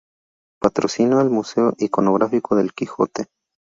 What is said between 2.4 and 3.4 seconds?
del Quijote.